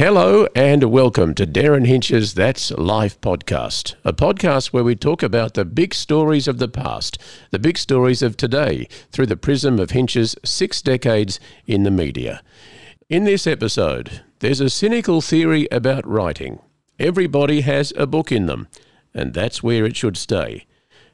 [0.00, 5.52] Hello and welcome to Derryn Hinch's That's Life podcast, a podcast where we talk about
[5.52, 7.18] the big stories of the past,
[7.50, 12.42] the big stories of today, through the prism of Hinch's six decades in the media.
[13.10, 16.60] In this episode, there's a cynical theory about writing.
[16.98, 18.68] Everybody has a book in them,
[19.12, 20.64] and that's where it should stay.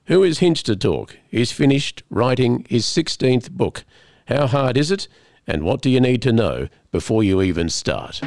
[0.04, 1.16] Who is Hinch to talk?
[1.28, 3.84] He's finished writing his 16th book.
[4.28, 5.08] How hard is it?
[5.46, 8.20] And what do you need to know before you even start?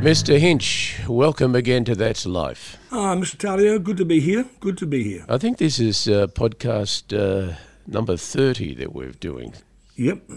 [0.00, 0.38] Mr.
[0.38, 2.76] Hinch, welcome again to That's Life.
[2.92, 3.36] Ah, Mr.
[3.36, 4.44] Talio, good to be here.
[4.60, 5.24] Good to be here.
[5.28, 7.56] I think this is uh, podcast uh,
[7.88, 9.54] number 30 that we're doing.
[9.96, 10.30] Yep.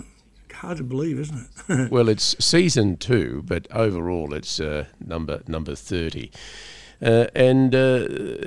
[0.52, 1.92] Hard to believe, isn't it?
[1.92, 6.32] well, it's season two, but overall it's uh, number number 30.
[7.02, 8.00] Uh, and uh,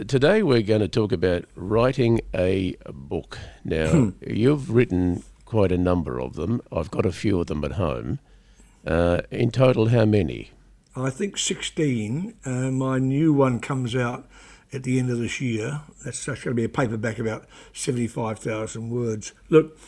[0.06, 3.38] today we're going to talk about writing a book.
[3.64, 4.08] Now, Hmm.
[4.26, 6.60] you've written quite a number of them.
[6.70, 8.18] I've got a few of them at home.
[8.86, 10.50] Uh, in total, how many?
[10.94, 12.34] I think 16.
[12.44, 14.28] Uh, my new one comes out
[14.72, 15.80] at the end of this year.
[16.04, 19.32] That's that's going to be a paperback about 75,000 words.
[19.48, 19.78] Look,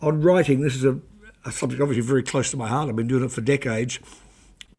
[0.00, 0.98] on writing, this is a,
[1.44, 2.88] a subject obviously very close to my heart.
[2.88, 3.98] I've been doing it for decades.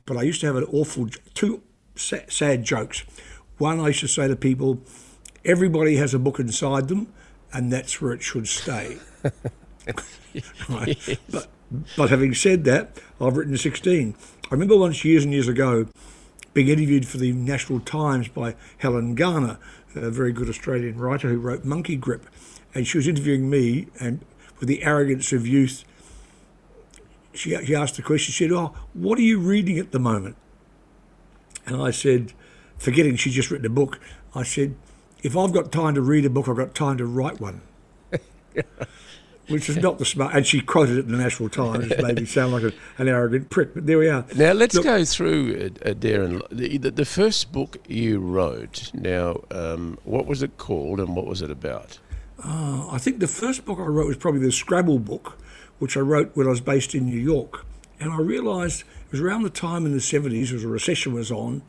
[0.08, 1.62] But I used to have an awful, two
[1.96, 3.04] sa- sad jokes.
[3.58, 4.80] One, I used to say to people,
[5.44, 7.12] everybody has a book inside them,
[7.52, 8.98] and that's where it should stay.
[10.70, 11.20] right.
[11.30, 11.48] But
[11.98, 14.16] but having said that, I've written 16.
[14.46, 15.88] I remember once years and years ago
[16.54, 19.60] being interviewed for the National Times by Helen Garner,
[19.96, 22.26] a very good Australian writer who wrote Monkey Grip,
[22.74, 24.24] and she was interviewing me, and
[24.60, 25.84] with the arrogance of youth,
[27.34, 28.32] she, she asked the question.
[28.32, 30.36] She said, "Oh, what are you reading at the moment?"
[31.66, 32.34] And I said,
[32.78, 34.00] forgetting she'd just written a book,
[34.36, 34.76] I said,
[35.24, 37.62] "If I've got time to read a book, I've got time to write one."
[39.50, 40.36] Which is not the smart.
[40.36, 41.90] And she quoted it in the National Times.
[41.90, 43.74] It made me sound like a, an arrogant prick.
[43.74, 44.26] But there we are.
[44.36, 48.92] Now let's Look- go through, uh, uh, Derryn, the, the, the first book you wrote.
[48.94, 52.00] Now, um, what was it called and what was it about?
[52.44, 55.38] I think the first book I wrote was probably the Scrabble book,
[55.80, 57.66] which I wrote when I was based in New York.
[58.00, 61.32] And I realised it was around the time in the 70s, as a recession was
[61.32, 61.62] on,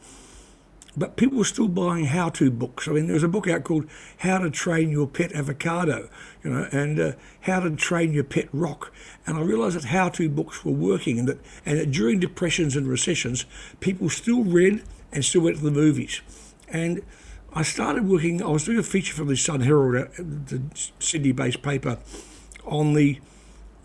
[0.96, 2.88] but people were still buying how-to books.
[2.88, 3.86] I mean, there was a book out called
[4.18, 6.08] How to Train Your Pet Avocado,
[6.42, 7.12] you know, and uh,
[7.42, 8.92] How to Train Your Pet Rock.
[9.26, 12.88] And I realised that how-to books were working, and that and that during depressions and
[12.88, 13.44] recessions,
[13.80, 14.82] people still read
[15.12, 16.20] and still went to the movies.
[16.68, 17.02] And
[17.52, 18.42] I started working.
[18.42, 20.62] I was doing a feature for the Sun Herald, uh, the
[20.98, 21.98] Sydney-based paper,
[22.64, 23.20] on the,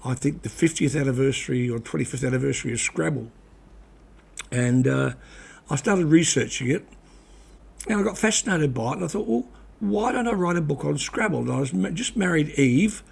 [0.03, 3.31] I think the 50th anniversary or 25th anniversary of Scrabble,
[4.51, 5.13] and uh,
[5.69, 6.85] I started researching it,
[7.87, 8.95] and I got fascinated by it.
[8.95, 9.47] And I thought, well,
[9.79, 11.39] why don't I write a book on Scrabble?
[11.39, 13.03] And I was just married Eve,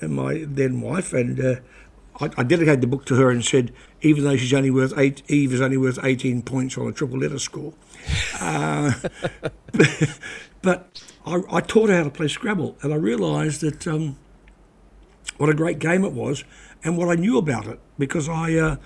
[0.00, 1.56] and my then wife, and uh,
[2.20, 3.72] I, I dedicated the book to her and said,
[4.02, 7.18] even though she's only worth eight, Eve is only worth 18 points on a triple
[7.18, 7.72] letter score.
[8.40, 8.92] Uh,
[10.62, 14.16] but I, I taught her how to play Scrabble, and I realised that um,
[15.38, 16.44] what a great game it was,
[16.84, 18.76] and what I knew about it because I uh,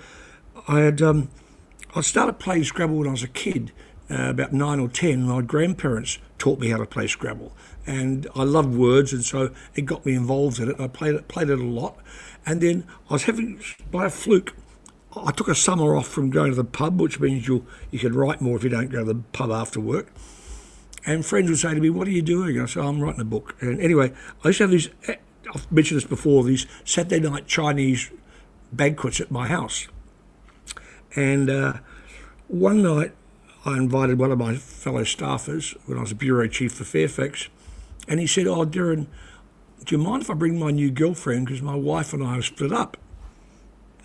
[0.67, 1.29] I had um,
[1.95, 3.71] I started playing Scrabble when I was a kid,
[4.09, 5.23] uh, about nine or ten.
[5.23, 7.53] My grandparents taught me how to play Scrabble,
[7.85, 10.79] and I loved words, and so it got me involved in it.
[10.79, 11.97] I played it played it a lot,
[12.45, 13.59] and then I was having
[13.91, 14.53] by a fluke.
[15.15, 18.13] I took a summer off from going to the pub, which means you you can
[18.13, 20.11] write more if you don't go to the pub after work.
[21.05, 23.25] And friends would say to me, "What are you doing?" I said, "I'm writing a
[23.25, 24.11] book." And anyway,
[24.43, 24.89] I used to have these.
[25.53, 26.43] I've mentioned this before.
[26.43, 28.11] These Saturday night Chinese
[28.73, 29.87] banquets at my house.
[31.15, 31.73] And uh,
[32.47, 33.13] one night,
[33.67, 37.49] I invited one of my fellow staffers when I was a bureau chief for Fairfax,
[38.07, 39.07] and he said, "Oh, Derryn,
[39.83, 42.45] do you mind if I bring my new girlfriend because my wife and I have
[42.45, 42.95] split up?"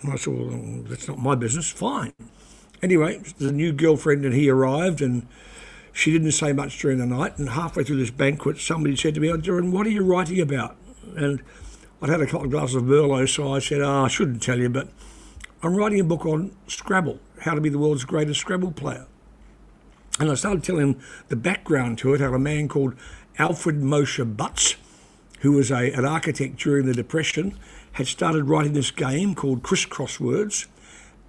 [0.01, 1.69] And I said, "Well, that's not my business.
[1.69, 2.13] Fine."
[2.81, 5.27] Anyway, the new girlfriend and he arrived, and
[5.93, 7.37] she didn't say much during the night.
[7.37, 10.39] And halfway through this banquet, somebody said to me, "Oh, Derryn, what are you writing
[10.39, 10.75] about?"
[11.15, 11.43] And
[12.01, 14.57] I'd had a couple of glasses of Merlot, so I said, "Ah, I shouldn't tell
[14.57, 14.87] you, but
[15.61, 19.05] I'm writing a book on Scrabble, how to be the world's greatest Scrabble player."
[20.21, 22.93] And I started telling the background to it, how a man called
[23.39, 24.75] Alfred Mosher Butts,
[25.39, 27.57] who was a, an architect during the Depression,
[27.93, 30.67] had started writing this game called Crisscross Words,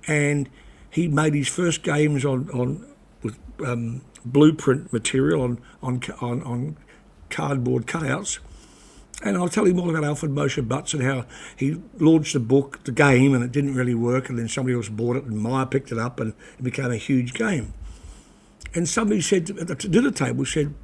[0.06, 0.50] and
[0.90, 2.86] he made his first games on, on
[3.22, 6.76] with um, blueprint material on, on, on, on
[7.30, 8.40] cardboard cutouts.
[9.24, 11.24] And I'll tell him all about Alfred Mosher Butts and how
[11.56, 14.28] he launched the book, the game, and it didn't really work.
[14.28, 16.96] And then somebody else bought it, and Meyer picked it up, and it became a
[16.96, 17.72] huge game.
[18.74, 20.74] And somebody said at the dinner table, said,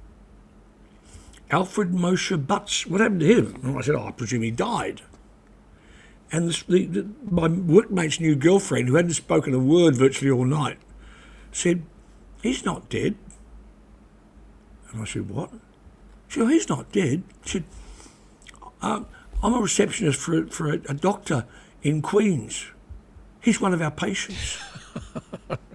[1.51, 3.61] Alfred Mosher Butts, what happened to him?
[3.63, 5.03] And I said, oh, I presume he died.
[6.31, 10.79] And the, the, my workmate's new girlfriend, who hadn't spoken a word virtually all night,
[11.53, 11.83] said,
[12.43, 13.17] He's not dead.
[14.93, 15.51] And I said, What?
[16.29, 17.23] She said, He's not dead.
[17.45, 17.65] She said,
[18.83, 19.07] um,
[19.43, 21.47] I'm a receptionist for, for a, a doctor
[21.83, 22.67] in Queens.
[23.41, 24.59] He's one of our patients.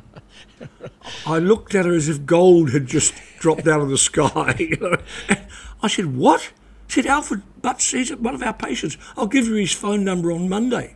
[1.25, 4.69] I looked at her as if gold had just dropped out of the sky.
[5.81, 6.51] I said, What?
[6.88, 8.98] She said, Alfred Butts, he's one of our patients.
[9.18, 10.95] I'll give you his phone number on Monday.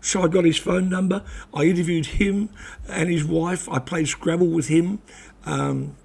[0.00, 1.22] So I got his phone number.
[1.54, 2.50] I interviewed him
[2.88, 3.68] and his wife.
[3.68, 5.00] I played Scrabble with him.
[5.44, 5.96] Um,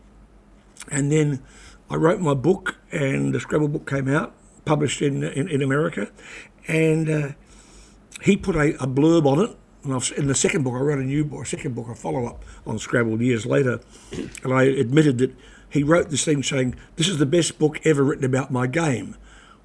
[0.92, 1.44] and then
[1.89, 4.33] I wrote my book, and the Scrabble book came out,
[4.66, 6.12] published in, in, in America.
[6.68, 7.30] And uh,
[8.21, 9.57] he put a, a blurb on it
[9.91, 12.25] I've, in the second book, I wrote a new book, a second book, a follow
[12.25, 13.81] up on Scrabble years later,
[14.44, 15.35] and I admitted that
[15.69, 19.18] he wrote this thing saying, This is the best book ever written about my game.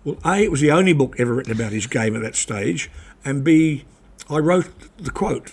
[0.05, 2.91] Well, A, it was the only book ever written about his game at that stage,
[3.25, 3.85] and B,
[4.31, 5.53] I wrote the quote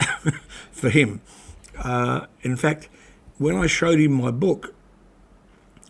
[0.72, 1.20] for him.
[1.78, 2.88] Uh, in fact,
[3.38, 4.74] when I showed him my book,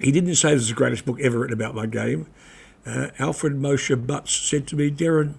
[0.00, 2.26] he didn't say this is the greatest book ever written about my game.
[2.84, 5.34] Uh, Alfred Mosher Butts said to me, Derryn,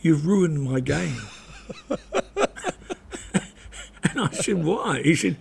[0.00, 1.20] you've ruined my game.
[4.02, 5.02] and I said, why?
[5.02, 5.36] He said,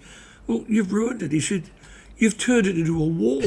[0.48, 1.32] well, you've ruined it.
[1.32, 1.70] He said,
[2.18, 3.42] you've turned it into a war.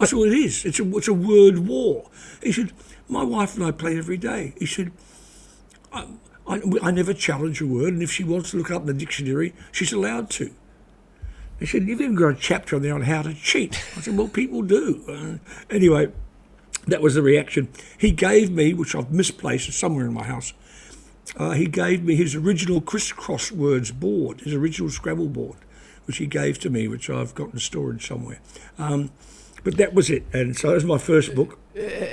[0.00, 0.64] I said, well, it is.
[0.64, 2.08] It's a, it's a word war.
[2.42, 2.72] He said,
[3.08, 4.54] my wife and I play every day.
[4.58, 4.92] He said,
[5.92, 6.06] I,
[6.46, 8.94] I, I never challenge a word, and if she wants to look up in the
[8.94, 10.50] dictionary, she's allowed to.
[11.58, 13.76] He said, You've even got a chapter on there on how to cheat.
[13.96, 15.02] I said, Well, people do.
[15.08, 16.12] Uh, anyway,
[16.86, 17.68] that was the reaction.
[17.98, 20.52] He gave me, which I've misplaced somewhere in my house,
[21.36, 25.56] uh, he gave me his original crisscross words board, his original Scrabble board,
[26.06, 28.40] which he gave to me, which I've got in storage somewhere.
[28.78, 29.10] Um,
[29.64, 30.24] but that was it.
[30.32, 31.58] And so it was my first book.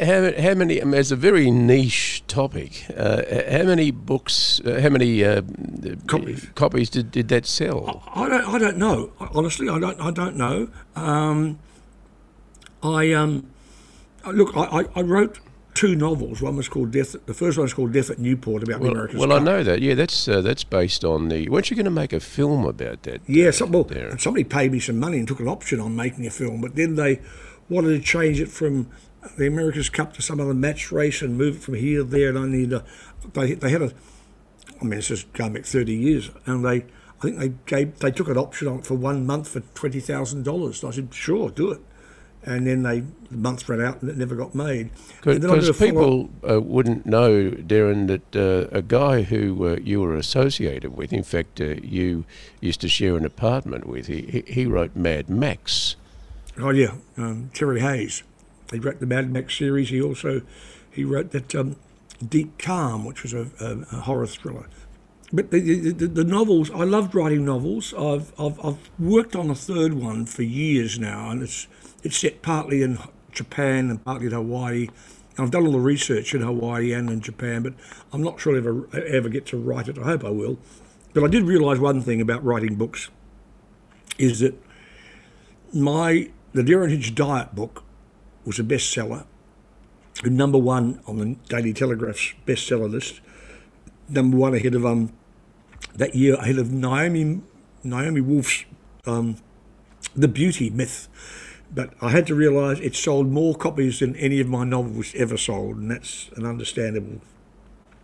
[0.01, 2.85] How, how many, I mean, it's a very niche topic.
[2.95, 5.41] Uh, how many books, uh, how many uh,
[6.07, 6.47] Copies.
[6.55, 8.03] copies did, did that sell?
[8.13, 9.11] I don't, I don't know.
[9.19, 10.69] Honestly, I don't, I don't know.
[10.95, 11.57] Um,
[12.83, 13.47] I, um,
[14.27, 15.39] look, I, I- I wrote
[15.75, 16.41] two novels.
[16.41, 17.15] One was called Death.
[17.25, 19.63] The first one was called Death at Newport about the Well, America's well I know
[19.63, 19.81] that.
[19.81, 21.47] Yeah, that's uh, that's based on the.
[21.49, 23.21] Weren't you going to make a film about that?
[23.27, 23.87] Yeah, some, well,
[24.17, 26.95] somebody paid me some money and took an option on making a film, but then
[26.95, 27.21] they
[27.69, 28.89] wanted to change it from
[29.37, 32.29] the America's Cup to some other match race and move it from here to there,
[32.29, 32.83] and I need a.
[33.33, 33.91] They, they had a.
[34.81, 36.85] I mean, it's just going back thirty years, and they.
[37.17, 39.99] I think they gave they took an option on it for one month for twenty
[39.99, 40.83] thousand dollars.
[40.83, 41.81] I said, sure, do it.
[42.45, 43.03] And then they
[43.35, 44.89] the month ran out and it never got made.
[45.25, 49.67] And then I did Because people uh, wouldn't know, Derryn, that uh, a guy who
[49.67, 52.25] uh, you were associated with, in fact, uh, you
[52.61, 55.95] used to share an apartment with, he, he, wrote Mad Max.
[56.57, 58.23] Oh yeah, um, Terry Hayes.
[58.71, 59.89] He wrote the Mad Max series.
[59.89, 60.41] He also
[60.91, 61.75] he wrote that um,
[62.25, 64.67] Dead Calm, which was a, a, a horror thriller.
[65.33, 67.93] But the, the, the, the novels, I loved writing novels.
[67.93, 71.67] I've, I've I've worked on a third one for years now, and it's
[72.05, 72.99] it's set partly in
[73.31, 74.89] Japan and partly in Hawaii.
[75.37, 77.73] I've done all the research in Hawaii and in Japan, but
[78.13, 79.97] I'm not sure I'll ever ever get to write it.
[79.97, 80.57] I hope I will.
[81.13, 83.09] But I did realise one thing about writing books
[84.17, 84.53] is that
[85.73, 87.83] my the Derryn diet book
[88.45, 89.25] was a bestseller,
[90.23, 93.19] number one on the Daily Telegraph's bestseller list,
[94.07, 95.11] number one ahead of um
[95.95, 97.41] that year ahead of Naomi
[97.83, 98.65] Naomi Wolf's
[99.05, 99.37] um,
[100.15, 101.09] The Beauty Myth.
[101.75, 105.35] But I had to realise it sold more copies than any of my novels ever
[105.35, 107.21] sold, and that's an understandable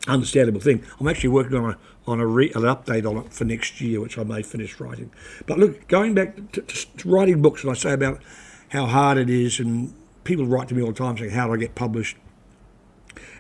[0.08, 0.84] understandable thing.
[1.00, 4.02] I'm actually working on a on a re, an update on it for next year,
[4.02, 5.12] which I may finish writing.
[5.46, 8.22] But look, going back to, to, to writing books, and I say about
[8.70, 11.54] how hard it is, and people write to me all the time saying, "How do
[11.54, 12.18] I get published?"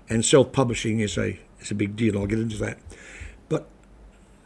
[0.09, 2.17] And self-publishing is a is a big deal.
[2.17, 2.77] I'll get into that.
[3.49, 3.67] But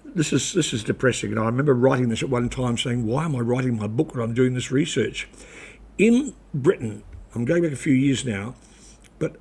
[0.03, 1.29] this is this is depressing.
[1.31, 4.15] And I remember writing this at one time, saying, "Why am I writing my book
[4.15, 5.27] when I'm doing this research?"
[5.97, 8.55] In Britain, I'm going back a few years now,
[9.17, 9.37] but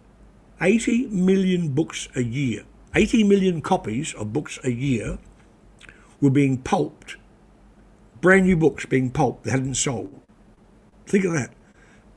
[0.61, 5.19] 80 million books a year, 80 million copies of books a year
[6.21, 7.17] were being pulped.
[8.21, 10.21] Brand new books being pulped that hadn't sold.
[11.07, 11.51] Think of that.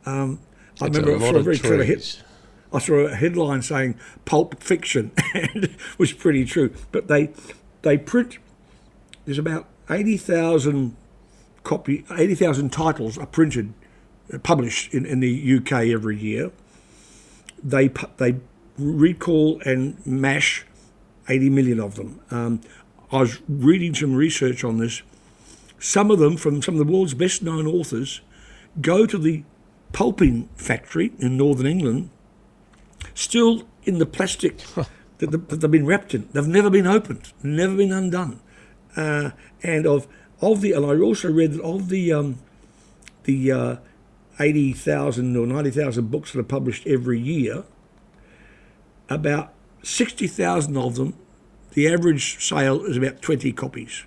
[0.06, 0.40] Um,
[0.80, 2.22] I remember I saw a very clever hit.
[2.72, 6.74] I saw a headline saying "pulp fiction," and it was pretty true.
[6.92, 7.32] But they
[7.82, 8.38] they print.
[9.26, 10.96] There's about eighty thousand
[11.64, 13.74] copy, eighty thousand titles are printed,
[14.44, 16.52] published in, in the UK every year.
[17.64, 18.36] They they
[18.78, 20.66] recall and mash
[21.30, 22.20] eighty million of them.
[22.30, 22.62] Um,
[23.12, 25.02] I was reading some research on this.
[25.80, 28.22] Some of them from some of the world's best known authors
[28.82, 29.44] go to the
[29.94, 32.10] pulping factory in northern England
[33.14, 34.58] still in the plastic
[35.18, 36.28] that, the, that they've been wrapped in.
[36.34, 38.40] They've never been opened, never been undone.
[38.96, 39.32] Uh,
[39.64, 40.08] and of
[40.40, 42.40] of the, and I also read that of the um,
[43.24, 43.76] the uh,
[44.40, 47.64] eighty thousand or ninety thousand books that are published every year,
[49.10, 49.54] about
[49.84, 51.14] sixty thousand of them,
[51.72, 54.06] the average sale is about twenty copies.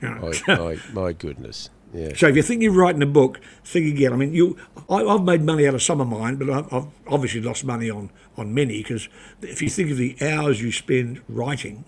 [0.00, 1.70] You know, My, my, my goodness.
[1.94, 2.12] Yeah.
[2.14, 4.12] so if you think you're writing a book, think again.
[4.12, 4.58] I mean, you,
[4.90, 7.88] I, I've made money out of some of mine, but I've, I've obviously lost money
[7.88, 9.08] on on many because
[9.40, 11.84] if you think of the hours you spend writing,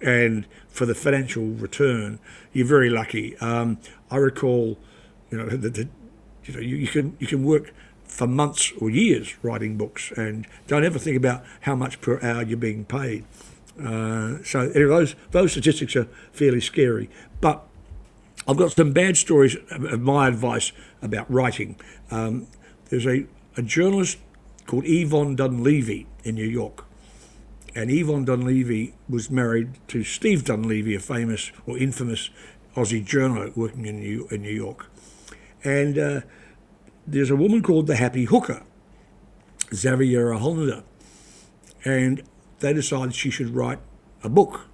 [0.00, 2.18] and for the financial return,
[2.52, 3.36] you're very lucky.
[3.38, 3.78] Um,
[4.10, 4.78] I recall,
[5.30, 5.88] you know, that that,
[6.44, 7.72] you know you, you can you can work
[8.04, 12.42] for months or years writing books, and don't ever think about how much per hour
[12.42, 13.24] you're being paid.
[13.82, 17.66] Uh, so anyway, those those statistics are fairly scary, but
[18.48, 21.76] I've got some bad stories of my advice about writing.
[22.10, 22.46] Um,
[22.90, 24.18] there's a, a journalist
[24.66, 26.84] called Yvonne Dunleavy in New York.
[27.74, 32.30] And Yvonne Dunleavy was married to Steve Dunleavy, a famous or infamous
[32.74, 34.86] Aussie journalist working in New, in New York.
[35.66, 36.20] And uh,
[37.08, 38.62] there's a woman called the Happy Hooker,
[39.74, 40.84] Xaviera Hollander.
[41.84, 42.22] And
[42.60, 43.80] they decided she should write
[44.22, 44.68] a book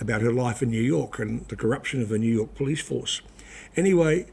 [0.00, 3.20] about her life in New York and the corruption of the New York police force.
[3.76, 4.28] Anyway,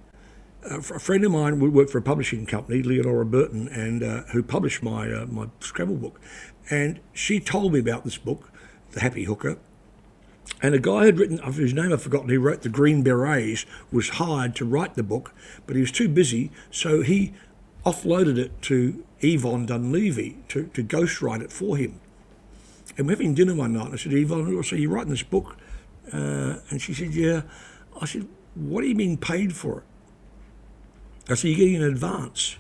[0.64, 4.42] a friend of mine would work for a publishing company, Leonora Burton, and uh, who
[4.42, 6.20] published my uh, my Scrabble book,
[6.70, 8.52] and she told me about this book,
[8.92, 9.58] The Happy Hooker.
[10.62, 14.10] And a guy had written, whose name I've forgotten, who wrote The Green Berets, was
[14.10, 15.34] hired to write the book,
[15.66, 17.34] but he was too busy, so he
[17.86, 22.00] offloaded it to Yvonne Dunleavy to, to ghostwrite it for him.
[22.98, 25.58] And we're having dinner one night, and I said, Yvonne, so you're writing this book?
[26.12, 27.44] Uh, and she said, yeah.
[28.02, 29.84] I said, what are you being paid for it?
[31.32, 32.58] I said, you're getting an advance.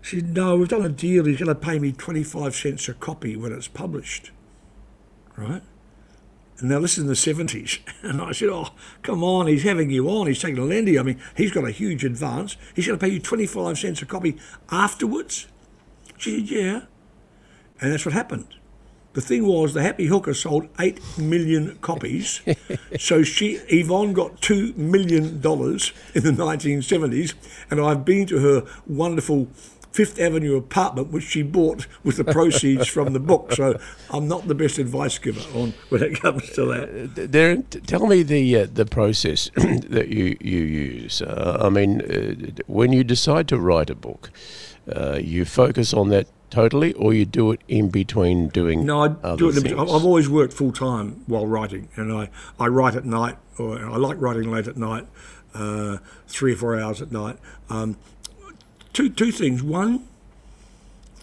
[0.00, 1.26] She said, no, we've done a deal.
[1.26, 4.30] He's going to pay me 25 cents a copy when it's published.
[5.36, 5.62] Right?
[6.60, 7.80] And now this is in the 70s.
[8.02, 8.70] And I said, oh,
[9.02, 10.26] come on, he's having you on.
[10.26, 10.88] He's taking a lend.
[10.88, 12.56] I mean, he's got a huge advance.
[12.74, 14.38] He's going to pay you 25 cents a copy
[14.70, 15.46] afterwards?
[16.16, 16.80] She said, yeah.
[17.80, 18.46] And that's what happened.
[19.12, 22.40] The thing was, the Happy Hooker sold 8 million copies.
[22.98, 27.34] so she, Yvonne got $2 million in the 1970s.
[27.70, 29.48] And I've been to her wonderful
[29.92, 33.52] Fifth Avenue apartment, which she bought with the proceeds from the book.
[33.52, 33.80] So
[34.10, 37.14] I'm not the best advice giver on when it comes to that.
[37.30, 41.22] Derryn, t- tell me the uh, the process that you you use.
[41.22, 44.30] Uh, I mean, uh, when you decide to write a book,
[44.94, 48.84] uh, you focus on that totally, or you do it in between doing.
[48.84, 49.48] No, I do it.
[49.48, 49.62] in things?
[49.62, 49.80] between.
[49.80, 53.96] I've always worked full time while writing, and I, I write at night, or I
[53.96, 55.06] like writing late at night,
[55.54, 57.38] uh, three or four hours at night.
[57.68, 57.96] Um,
[58.92, 59.62] two two things.
[59.62, 60.06] One,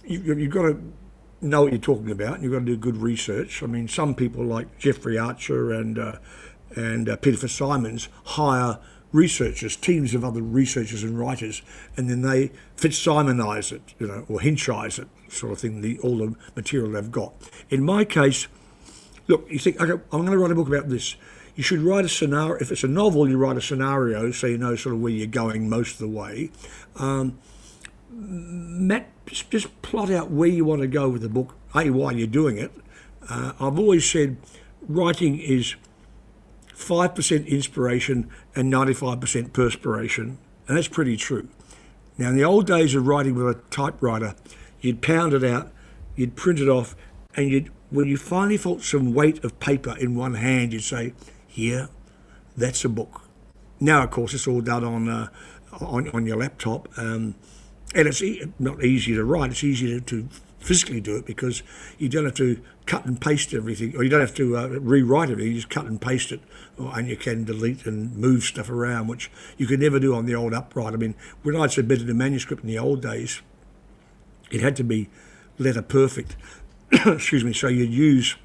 [0.06, 0.82] you, you- you've got to
[1.42, 2.36] know what you're talking about.
[2.36, 3.62] and You've got to do good research.
[3.62, 6.18] I mean, some people like Jeffrey Archer and uh,
[6.76, 8.80] and uh, Peter Simons hire
[9.14, 11.62] researchers, teams of other researchers and writers,
[11.96, 15.82] and then they Fitzsimonize it, you know, or Hinchize it, sort of thing.
[15.82, 17.34] The all the material they've got.
[17.70, 18.48] In my case,
[19.28, 21.16] look, you think, okay, I'm going to write a book about this.
[21.56, 22.56] You should write a scenario.
[22.62, 25.26] If it's a novel, you write a scenario so you know sort of where you're
[25.26, 26.52] going most of the way.
[26.98, 27.40] Um,
[28.20, 32.26] Matt, just, plot out where you want to go with the book, A, why you're
[32.26, 32.72] doing it.
[33.30, 34.38] Uh, I've always said
[34.82, 35.76] writing is
[36.74, 41.48] 5% inspiration and 95% perspiration, and that's pretty true.
[42.18, 44.34] Now, in the old days of writing with a typewriter,
[44.82, 45.72] you'd pound it out,
[46.16, 46.96] you'd print it off,
[47.36, 51.14] and you'd, when you finally felt some weight of paper in one hand, you'd say,
[51.46, 51.90] "Here,
[52.56, 53.22] that's a book."
[53.80, 55.28] Now, of course, it's all done on uh,
[55.80, 57.36] on, on your laptop, um,
[57.96, 59.52] and it's e- not easy to write.
[59.52, 60.30] It's easy to, to
[60.60, 61.64] physically do it because
[61.98, 65.30] you don't have to cut and paste everything, or you don't have to uh, rewrite
[65.30, 65.54] everything.
[65.54, 66.42] You just cut and paste it,
[66.78, 70.26] or, and you can delete and move stuff around, which you could never do on
[70.26, 70.94] the old upright.
[70.94, 73.42] I mean, when I submitted a manuscript in the old days,
[74.52, 75.10] it had to be
[75.58, 76.36] letter perfect.
[76.92, 77.54] Excuse me.
[77.54, 78.36] So you'd use,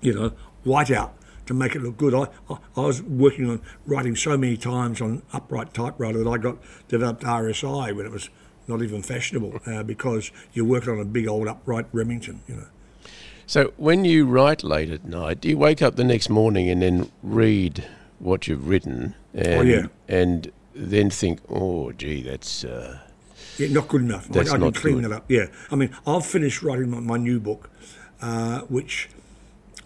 [0.00, 0.32] you know,
[0.64, 1.10] whiteout
[1.46, 2.14] to make it look good.
[2.14, 6.38] I, I, I was working on writing so many times on upright typewriter that I
[6.38, 6.58] got
[6.88, 8.28] developed RSI when it was
[8.68, 12.66] not even fashionable uh, because you're working on a big old upright Remington, you know.
[13.46, 16.82] So when you write late at night, do you wake up the next morning and
[16.82, 17.84] then read
[18.18, 19.14] what you've written?
[19.34, 19.86] And, Oh, yeah.
[20.08, 22.64] And then think, oh, gee, that's.
[22.64, 22.98] Uh,
[23.56, 24.28] Yeah, not good enough.
[24.28, 25.10] That's I, I can not clean good.
[25.10, 25.24] that up.
[25.28, 27.70] Yeah, I mean, I've finished writing my, my new book,
[28.20, 29.08] uh, which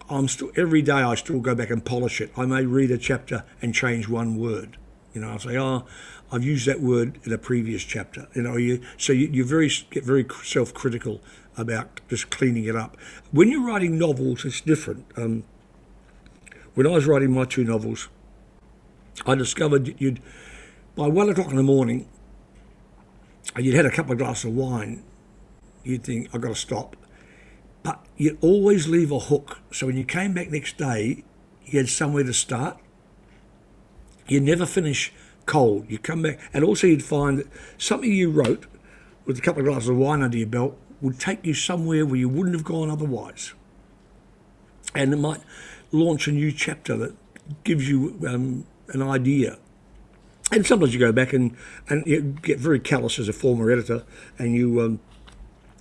[0.09, 0.93] I'm still every day.
[0.93, 2.31] I still go back and polish it.
[2.35, 4.77] I may read a chapter and change one word,
[5.13, 5.85] You know, I'll say, oh,
[6.31, 8.27] I've used that word in a previous chapter.
[8.33, 11.21] You know, you so you, you very get very self-critical
[11.57, 12.95] about just cleaning it up.
[13.31, 15.05] When you're writing novels, it's different.
[15.17, 15.43] Um,
[16.73, 18.07] when I was writing my two novels,
[19.25, 20.21] I discovered you'd
[20.95, 22.07] by one o'clock in the morning,
[23.57, 25.03] you'd had a couple of glasses of wine,
[25.83, 26.95] you'd think I've got to stop.
[27.83, 31.23] But you'd always leave a hook, so when you came back next day,
[31.65, 32.77] you had somewhere to start.
[34.27, 35.11] You never finish
[35.51, 35.85] cold.
[35.89, 38.67] You come back, and also you'd find that something you wrote
[39.25, 42.15] with a couple of glasses of wine under your belt would take you somewhere where
[42.15, 43.53] you wouldn't have gone otherwise.
[44.95, 45.41] And it might
[45.91, 47.15] launch a new chapter that
[47.65, 49.57] gives you um, an idea.
[50.53, 51.55] And sometimes you go back and,
[51.89, 54.03] and you get very callous as a former editor,
[54.39, 55.01] and you um,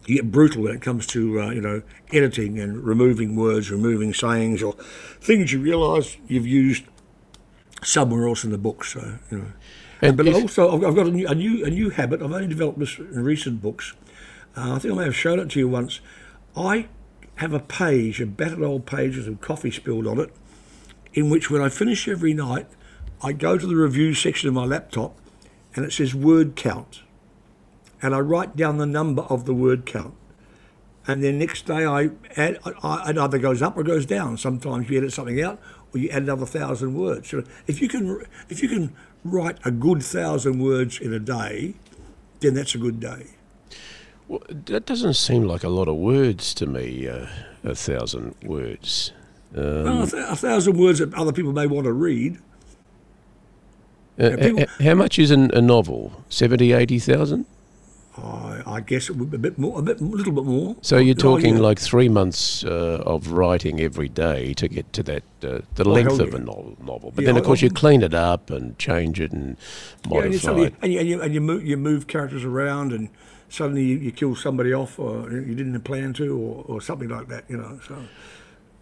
[0.07, 4.13] you get brutal when it comes to uh, you know editing and removing words, removing
[4.15, 4.73] sayings, or
[5.21, 6.85] things you realise you've used
[7.83, 8.85] somewhere else in the book.
[8.85, 9.53] So you know,
[10.03, 12.23] and but also I've, I've got a new, a new, a new habit.
[12.23, 13.95] I've only developed this in recent books.
[14.57, 16.01] Uh, I think I may have shown it to you once.
[16.57, 16.89] I
[17.37, 20.33] have a page, a battered old page with some coffee spilled on it,
[21.15, 22.67] in which when I finish every night,
[23.23, 25.17] I go to the review section of my laptop,
[25.75, 27.03] and it says word count,
[28.03, 30.15] and I write down the number of the word count
[31.07, 34.37] and then next day I add, I, it either goes up or goes down.
[34.37, 35.61] Sometimes you edit something out,
[35.95, 37.35] or you add another thousand words.
[37.67, 38.95] If you can, if you can
[39.25, 41.75] write a good thousand words in a day,
[42.41, 43.27] then that's a good day.
[44.29, 47.09] Well, that doesn't seem like a lot of words to me.
[47.09, 47.27] Uh,
[47.65, 49.13] a thousand words.
[49.57, 52.39] Um, well, a, th- a, thousand words that other people may want to read.
[54.19, 56.13] Uh, people, how much is an, a novel?
[56.29, 57.47] 70, 80,000?
[58.23, 60.77] I, I guess a bit more, a bit, a little bit more.
[60.83, 61.63] So you're talking oh, yeah.
[61.63, 65.91] like three months uh, of writing every day to get to that uh, the oh,
[65.91, 66.37] length of yeah.
[66.37, 66.77] a novel.
[66.81, 67.13] novel.
[67.15, 69.57] But yeah, then, of course, you clean it up and change it and
[70.09, 73.09] modify and it, and you, and you, and you move, you move characters around and
[73.49, 77.29] suddenly you, you, kill somebody off or you didn't plan to or, or something like
[77.29, 77.45] that.
[77.49, 77.97] You know, so.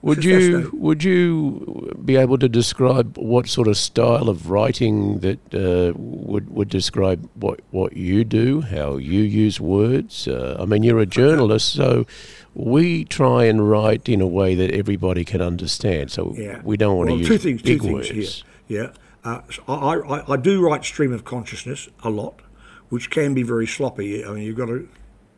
[0.01, 5.41] Would you would you be able to describe what sort of style of writing that
[5.53, 10.29] uh, would would describe what what you do, how you use words?
[10.29, 12.07] Uh, I mean, you're a journalist, so
[12.55, 16.13] we try and write in a way that everybody can understand.
[16.13, 16.61] So yeah.
[16.63, 18.09] we don't want well, to use two things, big two words.
[18.09, 18.93] Things here.
[19.25, 22.41] Yeah, uh, so I, I I do write stream of consciousness a lot,
[22.89, 24.25] which can be very sloppy.
[24.25, 24.89] I mean, you've got to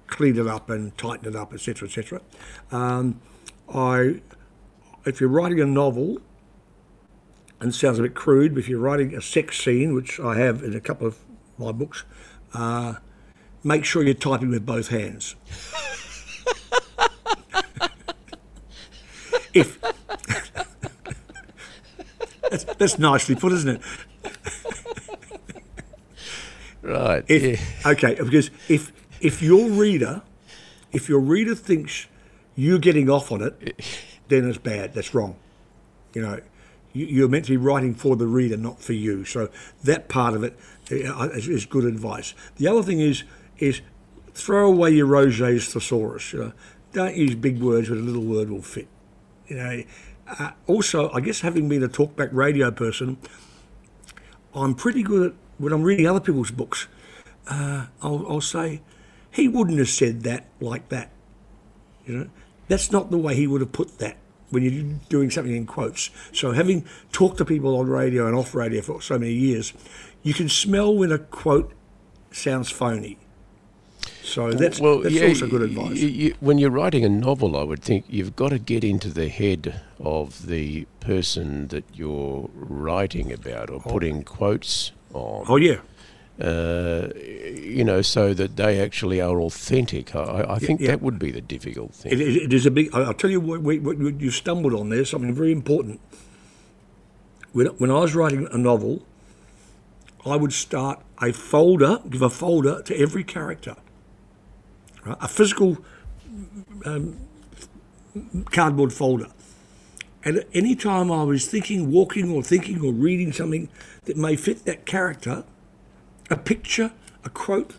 [0.07, 2.21] clean it up and tighten it up, etc., etc.
[2.71, 3.23] Um,
[3.73, 4.21] I
[5.05, 6.19] if you're writing a novel,
[7.61, 10.37] and it sounds a bit crude, but if you're writing a sex scene, which I
[10.37, 11.19] have in a couple of
[11.59, 12.05] my books,
[12.55, 12.95] uh,
[13.63, 15.37] make sure you're typing with both hands.
[19.53, 19.81] if
[22.51, 23.83] that's, that's, nicely put, isn't it?
[26.83, 27.25] right.
[27.29, 27.91] If, yeah.
[27.93, 30.23] Okay, because if if your reader,
[30.93, 32.07] if your reader thinks
[32.57, 33.77] you're getting off on it
[34.31, 34.95] then it's bad.
[34.95, 35.37] That's wrong.
[36.15, 36.41] You know,
[36.93, 39.25] you're meant to be writing for the reader, not for you.
[39.25, 39.49] So
[39.85, 40.59] that part of it
[40.91, 42.35] uh, is good advice.
[42.57, 43.25] The other thing is
[43.59, 43.83] is
[44.33, 46.33] throw away your Roget's thesaurus.
[46.33, 46.53] You know,
[46.93, 48.89] don't use big words, but a little word will fit.
[49.47, 49.83] You know.
[50.27, 53.19] Uh, also, I guess having been a talkback radio person,
[54.55, 56.87] I'm pretty good at when I'm reading other people's books.
[57.49, 58.81] Uh, I'll, I'll say,
[59.31, 61.11] he wouldn't have said that like that.
[62.07, 62.31] You know,
[62.71, 64.17] that's not the way he would have put that
[64.51, 66.11] when you're doing something in quotes.
[66.33, 69.73] So, having talked to people on radio and off radio for so many years,
[70.23, 71.73] you can smell when a quote
[72.31, 73.19] sounds phony.
[74.23, 75.97] So that's, well, that's yeah, also good advice.
[75.97, 79.09] You, you, when you're writing a novel, I would think you've got to get into
[79.09, 83.91] the head of the person that you're writing about or oh.
[83.91, 85.47] putting quotes on.
[85.49, 85.81] Oh, yeah.
[86.41, 90.15] Uh, you know, so that they actually are authentic.
[90.15, 90.89] I, I think yeah.
[90.89, 92.13] that would be the difficult thing.
[92.13, 92.95] it, it is a big.
[92.95, 95.05] I'll tell you what, what, you stumbled on there.
[95.05, 96.01] Something very important.
[97.53, 99.03] When, when I was writing a novel,
[100.25, 103.77] I would start a folder, give a folder to every character,
[105.05, 105.17] right?
[105.21, 105.79] a physical
[106.85, 107.19] um,
[108.51, 109.29] cardboard folder.
[110.25, 113.69] And any time I was thinking, walking, or thinking, or reading something
[114.05, 115.45] that may fit that character,
[116.31, 116.93] a picture,
[117.25, 117.75] a quote,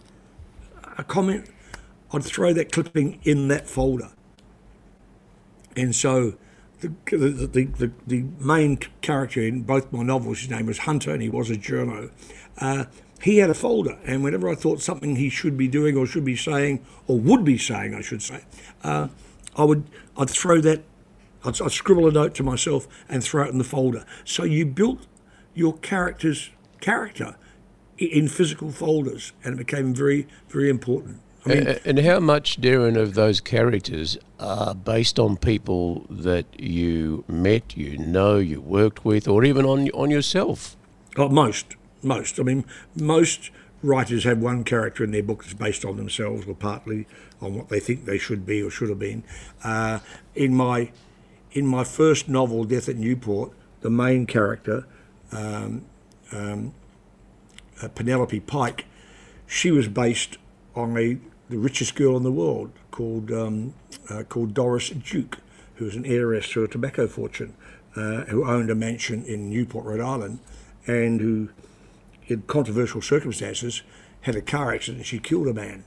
[0.98, 1.50] a comment,
[2.14, 4.12] I'd throw that clipping in that folder.
[5.76, 6.34] And so
[6.82, 11.22] the, the, the, the, main character in both my novels, his name was Hunter and
[11.22, 12.12] he was a journo.
[12.58, 12.86] Uh,
[13.22, 16.26] he had a folder, and whenever I thought something he should be doing or should
[16.26, 18.44] be saying, or would be saying, I should say,
[18.84, 19.10] uh,
[19.56, 19.84] I would
[20.18, 20.82] I'd throw that,
[21.46, 24.06] I'd, I'd scribble a note to myself and throw it in the folder.
[24.26, 25.06] So you built
[25.54, 27.36] your character's character
[28.02, 31.20] in physical folders, and it became very, very important.
[31.46, 37.24] I mean, and how much, Derryn, of those characters are based on people that you
[37.28, 40.76] met, you know, you worked with, or even on on yourself?
[41.18, 42.40] Oh, most, most.
[42.40, 42.64] I mean,
[42.96, 43.50] most
[43.82, 47.08] writers have one character in their book that's based on themselves or partly
[47.42, 49.24] on what they think they should be or should have been.
[49.64, 50.00] Uh,
[50.36, 50.92] in my
[51.52, 54.86] in my first novel, Death at Newport, the main character,
[55.32, 55.86] um,
[56.32, 56.74] um,
[57.82, 58.86] uh, Penelope Pike,
[59.48, 60.38] she was based
[60.76, 61.18] on a
[61.50, 63.74] the richest girl in the world called um,
[64.10, 65.40] uh, called Doris Duke,
[65.76, 67.54] who was an heiress to a tobacco fortune,
[67.96, 70.40] uh, who owned a mansion in Newport, Rhode Island,
[70.88, 71.50] and who,
[72.28, 73.82] in controversial circumstances,
[74.22, 75.84] had a car accident she killed a man.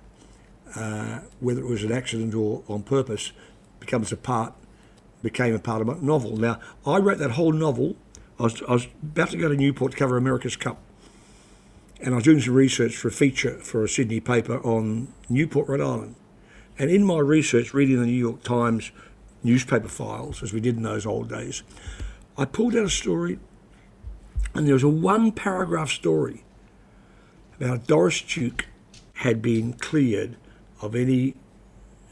[0.76, 3.32] Uh, whether it was an accident or on purpose,
[3.80, 4.52] becomes a part
[5.22, 6.36] became a part of my novel.
[6.36, 7.96] Now, I wrote that whole novel.
[8.38, 10.78] I was, I was about to go to Newport to cover America's Cup,
[12.04, 15.68] and I was doing some research for a feature for a Sydney paper on Newport,
[15.68, 16.16] Rhode Island.
[16.78, 18.92] And in my research, reading the New York Times
[19.42, 21.62] newspaper files, as we did in those old days,
[22.36, 23.38] I pulled out a story,
[24.54, 26.44] and there was a one paragraph story
[27.58, 28.66] about Doris Duke
[29.14, 30.36] had been cleared
[30.82, 31.34] of any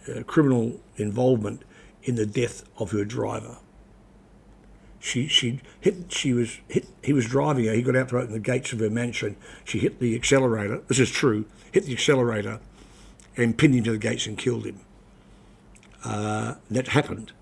[0.09, 1.65] uh, criminal involvement
[2.03, 3.59] in the death of her driver.
[5.03, 8.33] She she hit she was hit he was driving her, he got out to open
[8.33, 9.35] the gates of her mansion.
[9.65, 12.61] She hit the accelerator, this is true, hit the accelerator
[13.37, 14.79] and pinned him to the gates and killed him.
[16.05, 17.33] Uh, that happened.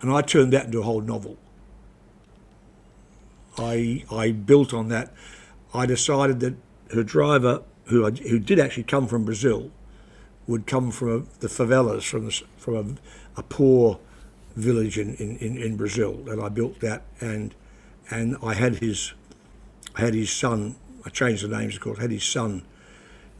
[0.00, 1.36] And I turned that into a whole novel.
[3.58, 5.12] I I built on that.
[5.74, 6.54] I decided that
[6.94, 9.70] her driver, who I, who did actually come from Brazil,
[10.46, 12.98] would come from the favelas, from from
[13.36, 14.00] a, a poor
[14.54, 17.54] village in, in, in, in Brazil, and I built that, and
[18.10, 19.12] and I had his
[19.96, 20.76] I had his son.
[21.04, 21.98] I changed the names, of course.
[21.98, 22.62] Had his son,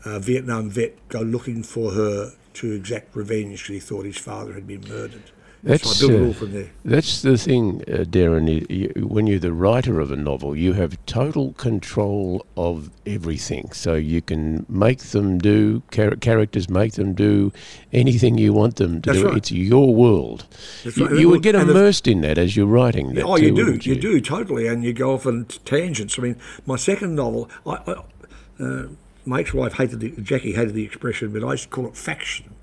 [0.05, 4.67] uh, Vietnam vet, go looking for her to exact revenge he thought his father had
[4.67, 5.31] been murdered.
[5.65, 6.69] That's, so I built it uh.
[6.85, 8.49] That's the thing, uh, Derryn.
[8.51, 13.71] You, you, when you're the writer of a novel, you have total control of everything.
[13.73, 17.53] So you can make them do char- characters, make them do
[17.93, 19.29] anything you want them to That's do.
[19.29, 19.37] right.
[19.37, 20.47] It's your world.
[20.83, 21.21] That's You, right.
[21.21, 23.15] you would get immersed in that as you're writing.
[23.15, 26.19] That Oh, you do, wouldn't you do totally, and you go off on t- tangents.
[26.19, 28.89] I mean, my second novel, I, I, uh,
[29.25, 32.55] my ex-wife hated the Jackie hated the expression, but I used to call it faction,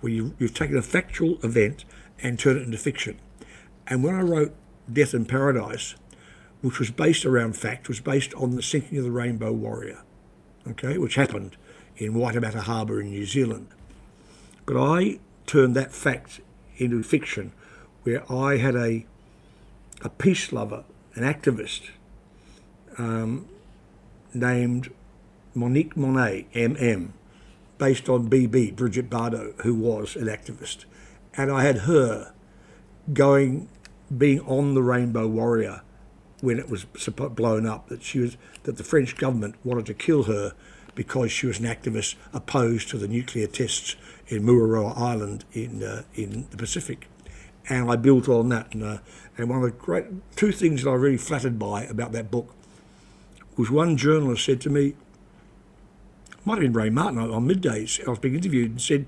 [0.00, 1.84] where you, you've taken a factual event
[2.22, 3.18] and turn it into fiction.
[3.86, 4.54] And when I wrote
[4.92, 5.94] Death in Paradise,
[6.62, 10.02] which was based around fact, was based on the sinking of the Rainbow Warrior,
[10.68, 11.56] okay, which happened
[11.96, 13.68] in Waitemata Harbour in New Zealand.
[14.64, 16.40] But I turned that fact
[16.76, 17.52] into fiction,
[18.02, 19.06] where I had a
[20.02, 21.90] a peace lover, an activist,
[22.98, 23.48] um,
[24.34, 24.92] named
[25.54, 27.10] Monique Monet, MM,
[27.78, 30.84] based on BB, Brigitte Bardot, who was an activist.
[31.36, 32.32] And I had her
[33.12, 33.68] going,
[34.16, 35.82] being on the Rainbow Warrior
[36.40, 40.24] when it was blown up, that she was, that the French government wanted to kill
[40.24, 40.54] her
[40.94, 43.96] because she was an activist opposed to the nuclear tests
[44.28, 47.08] in Mururoa Island in, uh, in the Pacific
[47.68, 48.72] and I built on that.
[48.74, 48.98] And, uh,
[49.36, 52.30] and one of the great two things that I was really flattered by about that
[52.30, 52.54] book
[53.56, 54.94] was one journalist said to me,
[56.44, 58.04] might have been Ray Martin on on middays.
[58.06, 59.06] I was being interviewed and said,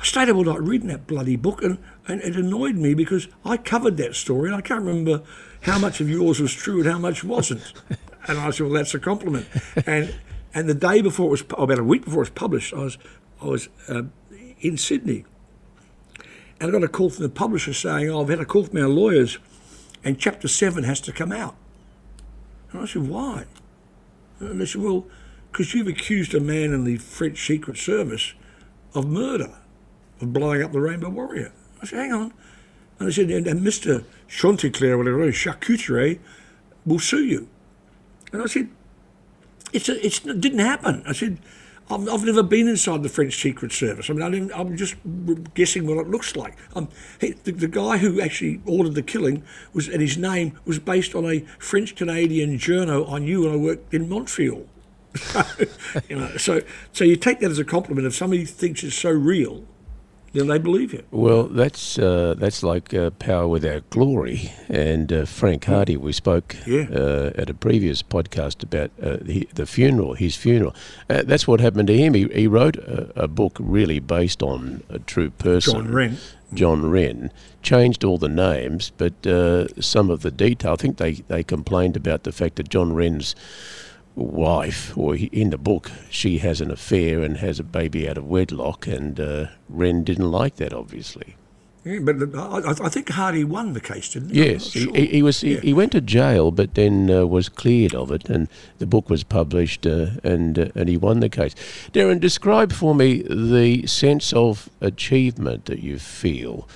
[0.00, 3.28] I stayed up all night reading that bloody book, and, and it annoyed me because
[3.44, 5.22] I covered that story, and I can't remember
[5.62, 7.74] how much of yours was true and how much wasn't.
[8.26, 9.46] and I said, well, that's a compliment.
[9.86, 10.14] And
[10.54, 12.98] and the day before it was, about a week before it was published, I was
[13.42, 14.04] I was uh,
[14.60, 15.26] in Sydney,
[16.58, 18.78] and I got a call from the publisher saying, oh, I've had a call from
[18.78, 19.38] our lawyers,
[20.02, 21.56] and chapter seven has to come out.
[22.72, 23.44] And I said, why?
[24.38, 25.06] And they said, well,
[25.52, 28.32] because you've accused a man in the French Secret Service
[28.94, 29.59] of murder,
[30.20, 31.52] of blowing up the Rainbow Warrior.
[31.82, 32.32] I said, hang on.
[32.98, 34.04] And I said, and, and Mr.
[34.28, 36.18] Chanticleer, whatever it is, Charcuterie,
[36.84, 37.48] will sue you.
[38.32, 38.68] And I said,
[39.72, 41.02] it's a, it's, it didn't happen.
[41.06, 41.38] I said,
[41.90, 44.08] I've, I've never been inside the French Secret Service.
[44.10, 44.96] I mean, I I'm just
[45.54, 46.56] guessing what it looks like.
[46.74, 46.88] Um,
[47.20, 51.14] he, the, the guy who actually ordered the killing was, and his name was based
[51.14, 54.66] on a French Canadian journo I knew when I worked in Montreal.
[56.08, 56.60] you know, so
[56.92, 58.06] so you take that as a compliment.
[58.06, 59.64] If somebody thinks it's so real,
[60.32, 61.02] then they believe you.
[61.10, 65.96] Well, that's uh, that's like uh, Power Without Glory, and uh, Frank Hardy.
[65.96, 66.86] We spoke Yeah.
[66.94, 70.74] uh, at a previous podcast about uh, the, the funeral, his funeral.
[71.08, 72.14] Uh, that's what happened to him.
[72.14, 76.16] He, he wrote a, a book really based on a true person, John Wren.
[76.54, 77.32] John Wren.
[77.62, 80.72] Changed all the names, but uh, some of the detail.
[80.72, 83.34] I think they, they complained about the fact that John Wren's
[84.22, 88.26] wife, or in the book, she has an affair and has a baby out of
[88.26, 91.36] wedlock, and uh, Wren didn't like that, obviously.
[91.84, 94.44] Yeah, but I, I think Hardy won the case, didn't he?
[94.44, 94.94] Yes, sure.
[94.94, 95.40] he, he, was.
[95.40, 95.60] He, yeah.
[95.60, 99.24] he, went to jail, but then uh, was cleared of it, and the book was
[99.24, 101.54] published, uh, and uh, and he won the case.
[101.92, 106.68] Derryn, describe for me the sense of achievement that you feel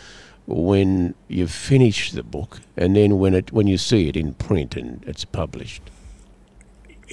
[0.46, 4.74] when you finish the book, and then when it when you see it in print
[4.74, 5.82] and it's published.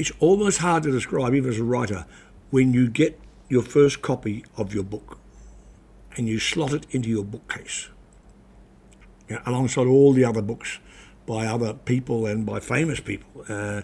[0.01, 2.07] It's almost hard to describe, even as a writer,
[2.49, 5.19] when you get your first copy of your book
[6.17, 7.89] and you slot it into your bookcase
[9.29, 10.79] you know, alongside all the other books
[11.27, 13.45] by other people and by famous people.
[13.47, 13.83] Uh,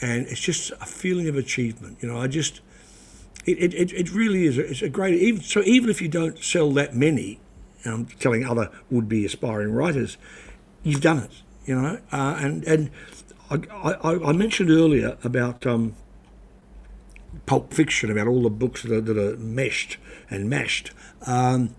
[0.00, 1.98] and it's just a feeling of achievement.
[2.00, 2.60] You know, I just,
[3.44, 4.58] it, it, it really is.
[4.58, 7.40] A, it's a great, even, so even if you don't sell that many,
[7.84, 10.16] I'm telling other would-be aspiring writers,
[10.84, 11.98] you've done it, you know.
[12.12, 12.90] Uh, and and
[13.50, 15.94] I, I, I, mentioned earlier about um,
[17.46, 20.90] Pulp Fiction, about all the books that are, that are meshed and mashed.
[21.26, 21.74] Um,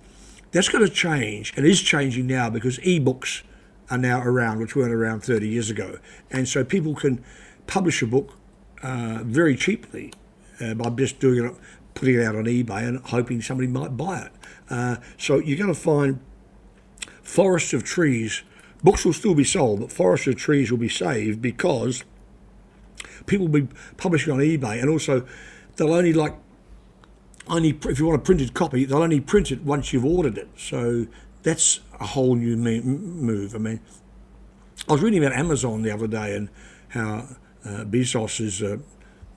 [0.51, 3.43] that's going to change and is changing now because e-books
[3.89, 5.97] are now around, which weren't around 30 years ago.
[6.31, 7.23] And so people can
[7.67, 8.37] publish a book
[8.81, 10.13] uh, very cheaply
[10.61, 11.55] uh, by just doing it,
[11.93, 14.31] putting it out on eBay and hoping somebody might buy it.
[14.69, 16.19] Uh, so you're going to find
[17.21, 18.43] forests of trees.
[18.83, 22.03] Books will still be sold, but forests trees will be saved because
[23.25, 25.25] people will be publishing on eBay, and also
[25.75, 26.35] they'll only like
[27.49, 30.49] only if you want a printed copy, they'll only print it once you've ordered it.
[30.57, 31.07] So
[31.43, 33.55] that's a whole new move.
[33.55, 33.79] I mean,
[34.87, 36.49] I was reading about Amazon the other day and
[36.89, 37.27] how
[37.65, 38.61] uh, Bezos is.
[38.61, 38.77] Uh,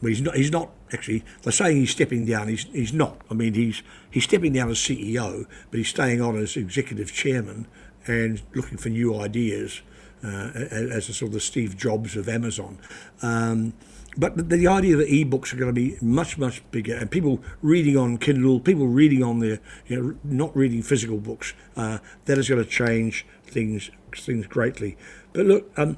[0.03, 0.35] well, he's not.
[0.35, 1.25] He's not actually.
[1.43, 2.49] They're saying he's stepping down.
[2.49, 3.21] He's he's not.
[3.31, 7.67] I mean, he's he's stepping down as CEO, but he's staying on as executive chairman
[8.07, 9.83] and looking for new ideas
[10.25, 12.79] uh, as a sort of the Steve Jobs of Amazon.
[13.23, 13.73] Um,
[14.17, 17.41] but the, the, idea that e-books are going to be much much bigger and people
[17.63, 22.37] reading on kindle people reading on their you know not reading physical books uh, that
[22.37, 24.97] is going to change things things greatly
[25.33, 25.97] but look um,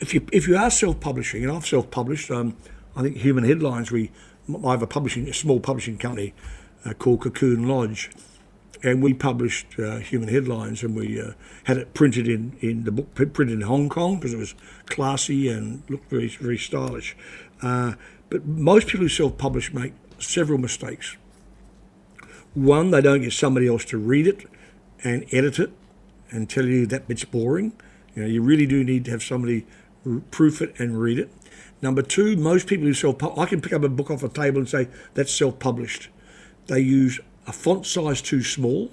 [0.00, 2.56] if you if you are self-publishing and i've self-published um,
[2.96, 4.10] i think human headlines we
[4.64, 6.32] i have a publishing a small publishing company
[6.84, 8.10] uh, called cocoon lodge
[8.82, 11.32] and we published uh, human headlines and we uh,
[11.64, 14.54] had it printed in, in the book printed in Hong Kong because it was
[14.86, 17.16] classy and looked very very stylish.
[17.62, 17.94] Uh,
[18.28, 21.16] but most people who self-publish make several mistakes.
[22.54, 24.46] One, they don't get somebody else to read it
[25.04, 25.72] and edit it
[26.30, 27.72] and tell you that bit's boring.
[28.14, 29.66] You know, you really do need to have somebody
[30.30, 31.30] proof it and read it.
[31.80, 34.58] Number two, most people who self I can pick up a book off a table
[34.58, 36.08] and say that's self-published.
[36.66, 38.90] They use a font size too small.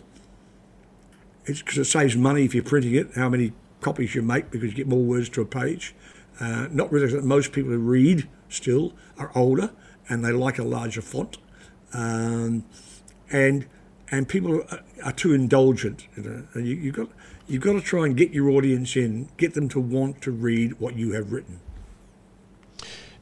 [1.45, 4.69] It's because it saves money if you're printing it, how many copies you make because
[4.69, 5.95] you get more words to a page.
[6.39, 9.71] Uh, not realizing that most people who read still are older
[10.07, 11.37] and they like a larger font.
[11.93, 12.63] Um,
[13.31, 13.67] and
[14.11, 16.07] and people are, are too indulgent.
[16.15, 16.47] You know?
[16.53, 17.09] And you, you've got
[17.47, 20.79] you've got to try and get your audience in, get them to want to read
[20.79, 21.59] what you have written.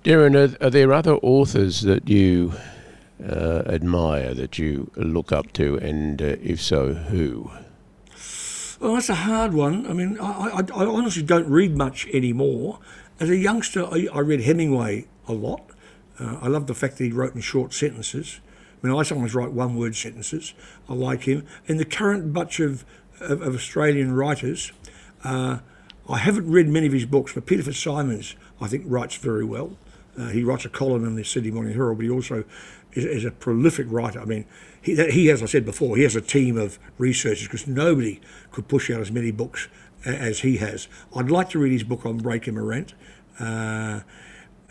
[0.04, 2.54] Derryn, are, are there other authors that you
[3.24, 7.52] uh, admire, that you look up to, and uh, if so, who?
[8.80, 9.88] Well, that's a hard one.
[9.88, 12.80] I mean, I, I, I honestly don't read much anymore.
[13.20, 15.64] As a youngster, I, I read Hemingway a lot.
[16.20, 18.40] Uh, I love the fact that he wrote in short sentences.
[18.84, 20.54] I mean, I sometimes write one word sentences.
[20.88, 21.46] I like him.
[21.66, 22.86] In the current bunch of,
[23.20, 24.72] of, of Australian writers,
[25.24, 25.60] uh,
[26.08, 29.76] I haven't read many of his books, but Peter Fitzsimons, I think, writes very well.
[30.18, 32.44] Uh, he writes a column in the Sydney Morning Herald, but he also
[32.98, 34.20] is, is a prolific writer.
[34.20, 34.46] I mean,
[34.82, 38.20] he, he, as I said before, he has a team of researchers because nobody
[38.52, 39.68] could push out as many books
[40.06, 40.88] as he has.
[41.16, 42.94] I'd like to read his book on Breaker Morant.
[43.40, 44.02] Uh,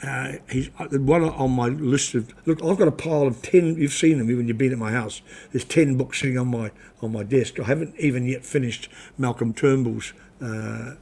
[0.02, 2.62] uh, he's uh, one on my list of look.
[2.62, 3.76] I've got a pile of ten.
[3.76, 5.22] You've seen them when you've been at my house.
[5.52, 7.58] There's ten books sitting on my on my desk.
[7.58, 10.12] I haven't even yet finished Malcolm Turnbull's
[10.42, 10.96] uh,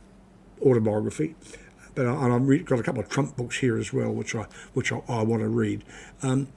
[0.63, 1.35] autobiography
[1.95, 4.47] but I, and I've got a couple of Trump books here as well, which I
[4.73, 5.85] which I, I want to read.
[6.23, 6.49] Um,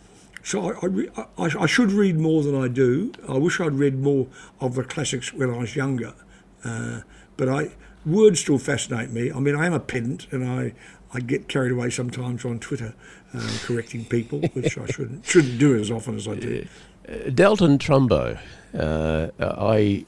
[0.47, 3.11] so I, I, I, should read more than I do.
[3.27, 4.27] I wish I'd read more
[4.61, 6.13] of the classics when I was younger.
[6.63, 7.01] Uh,
[7.35, 7.71] but I
[8.05, 9.29] words still fascinate me.
[9.29, 10.73] I mean, I am a pedant, and I,
[11.13, 12.95] I get carried away sometimes on Twitter
[13.33, 16.65] uh, correcting people, which I shouldn't shouldn't do as often as I do.
[17.07, 18.37] Uh, Dalton Trumbo,
[18.77, 20.05] uh, I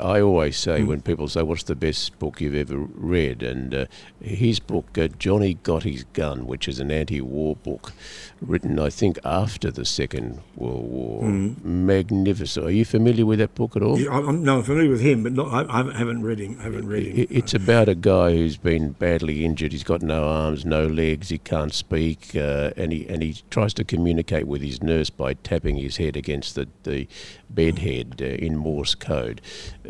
[0.00, 3.86] I always say when people say, "What's the best book you've ever read?" and uh,
[4.20, 7.92] his book, uh, Johnny Got His Gun, which is an anti-war book,
[8.40, 11.24] written I think after the Second World War.
[11.24, 12.66] Magnificent.
[12.66, 13.98] Are you familiar with that book at all?
[13.98, 16.56] Yeah, I'm, no, I'm familiar with him, but not, I, I haven't read him.
[16.60, 17.26] I haven't read him.
[17.30, 19.72] It's about a guy who's been badly injured.
[19.72, 21.28] He's got no arms, no legs.
[21.28, 25.34] He can't speak, uh, and he and he tries to communicate with his nurse by
[25.34, 27.06] tapping his head against the the
[27.50, 29.40] bedhead uh, in Morse code.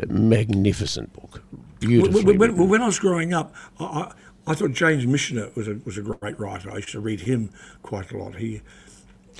[0.07, 1.43] Magnificent book,
[1.79, 2.23] beautifully.
[2.23, 4.13] When, when, well, when I was growing up, I, I,
[4.47, 6.71] I thought James Michener was a, was a great writer.
[6.71, 7.51] I used to read him
[7.83, 8.35] quite a lot.
[8.35, 8.61] He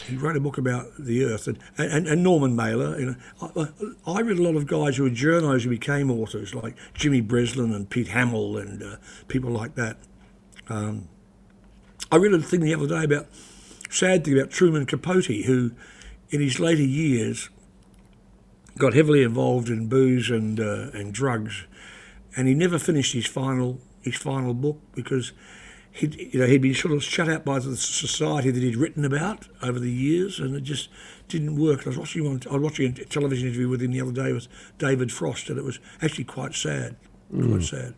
[0.08, 2.98] he wrote a book about the Earth and, and, and Norman Mailer.
[3.00, 6.56] You know, I, I read a lot of guys who were journalists who became authors,
[6.56, 8.96] like Jimmy Breslin and Pete Hamill and uh,
[9.28, 9.98] people like that.
[10.70, 11.10] Um,
[12.12, 13.28] I read a thing the other day about
[13.89, 15.72] sad thing about Truman Capote, who
[16.30, 17.50] in his later years
[18.80, 21.65] got heavily involved in booze and uh, and drugs,
[22.36, 25.34] and he never finished his final his final book because
[25.92, 29.06] he'd you know he'd been sort of shut out by the society that he'd written
[29.06, 30.89] about over the years, and it just
[31.28, 31.86] didn't work.
[31.86, 34.12] I was watching him on, I was watching a television interview with him the other
[34.12, 36.96] day with David Frost, and it was actually quite sad,
[37.32, 37.94] quite sad.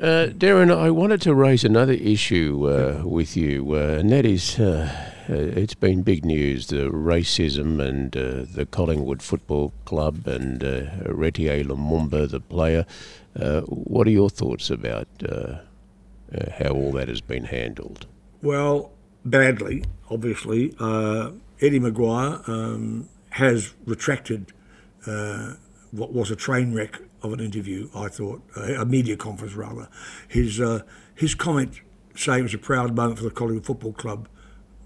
[0.00, 4.60] Uh, Derryn, I wanted to raise another issue uh, with you, uh, and that is
[4.60, 10.86] uh, it's been big news the racism and uh, the Collingwood Football Club and uh,
[11.04, 12.86] Héritier Lumumba, the player.
[13.38, 15.58] Uh, what are your thoughts about uh,
[16.34, 18.06] uh, how all that has been handled?
[18.42, 18.90] Well,
[19.24, 20.74] badly, obviously.
[20.78, 24.52] Uh, Eddie McGuire um, has retracted
[25.06, 25.54] uh,
[25.90, 29.88] what was a train wreck of an interview, I thought, uh, a media conference rather.
[30.28, 30.82] His, uh,
[31.14, 31.80] his comment
[32.14, 34.28] saying it was a proud moment for the Collingwood Football Club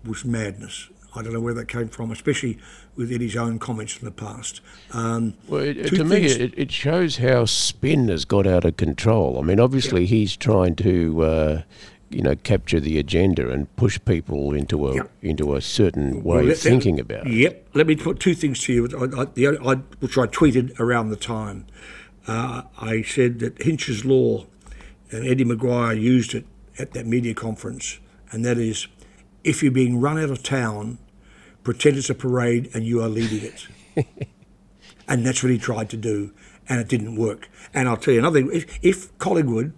[0.04, 0.88] was madness.
[1.14, 2.58] I don't know where that came from, especially
[2.96, 4.62] with Eddie's own comments in the past.
[4.92, 9.38] Um, Well, it, to me, it, it shows how spin has got out of control.
[9.38, 11.62] I mean, obviously, he's trying to, uh,
[12.08, 15.02] you know, capture the agenda and push people into a Yeah.
[15.20, 17.34] into a certain way Well, of let- thinking about it.
[17.34, 17.68] Yep.
[17.74, 21.10] Let me put two things to you, I, I, the, I, which I tweeted around
[21.10, 21.66] the time.
[22.26, 24.46] Uh, I said that Hinch's Law
[25.10, 26.46] and Eddie McGuire used it
[26.78, 27.98] at that media conference,
[28.30, 28.86] and that is
[29.44, 30.98] if you're being run out of town,
[31.64, 33.66] pretend it's a parade and you are leading it.
[35.08, 36.32] and that's what he tried to do,
[36.68, 37.48] and it didn't work.
[37.74, 39.72] And I'll tell you another thing if, if Collingwood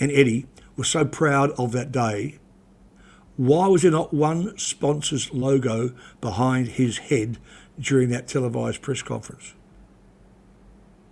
[0.00, 0.46] and Eddie
[0.76, 2.38] were so proud of that day,
[3.36, 7.38] why was there not one sponsor's logo behind his head
[7.78, 9.54] during that televised press conference?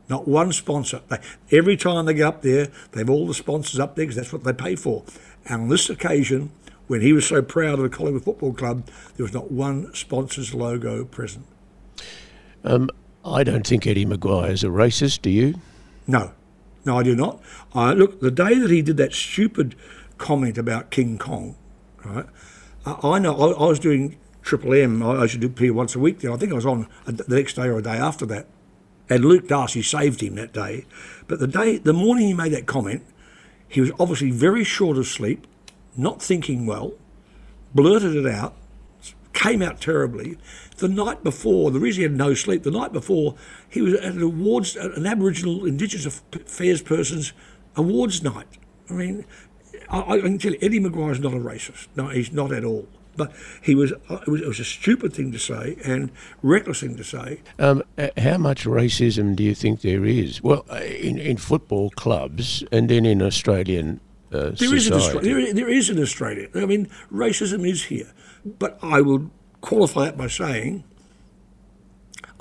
[0.09, 1.01] Not one sponsor.
[1.09, 1.19] They,
[1.57, 4.33] every time they get up there, they have all the sponsors up there because that's
[4.33, 5.05] what they pay for.
[5.47, 6.51] And on this occasion,
[6.91, 10.53] when he was so proud of the Collingwood Football Club, there was not one sponsor's
[10.53, 11.47] logo present.
[13.25, 15.23] I don't think Eddie McGuire is a racist.
[15.23, 15.55] Do you?
[16.09, 16.33] No,
[16.85, 17.41] no, I do not.
[17.77, 19.77] Uh, look, the day that he did that stupid
[20.19, 21.55] comment about King Kong,
[22.05, 22.27] right?
[22.85, 25.01] Uh, I know I, I was doing Triple M.
[25.01, 26.33] I, I should do appear once a week there.
[26.33, 28.49] I think I was on a, the next day or a day after that.
[29.09, 30.87] And Luke Darcy saved him that day.
[31.29, 33.07] But the day, the morning he made that comment,
[33.69, 35.47] he was obviously very short of sleep,
[35.97, 36.93] not thinking well,
[37.75, 38.55] blurted it out,
[39.33, 40.37] came out terribly.
[40.79, 43.35] The night before, the reason he had no sleep, the night before,
[43.69, 47.33] he was at an awards, an Aboriginal Indigenous Affairs person's
[47.77, 48.49] awards night.
[48.89, 49.25] I mean,
[49.89, 51.89] I, I can tell you, Eddie McGuire's not a racist.
[51.97, 52.89] No, he's not at all.
[53.17, 56.11] But he was, it was, it was a stupid thing to say and
[56.43, 57.41] reckless thing to say.
[57.59, 60.43] Um, uh, how much racism do you think there is?
[60.43, 64.01] Well, uh, in, in football clubs and then in Australian
[64.33, 64.95] uh, There is, in society.
[64.95, 66.49] Australia, there, there is in Australia.
[66.55, 68.13] I mean, racism is here.
[68.45, 70.85] But I would qualify that by saying